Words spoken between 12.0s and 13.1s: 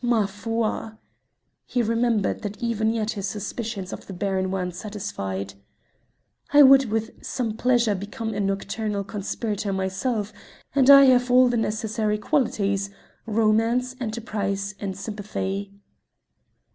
qualities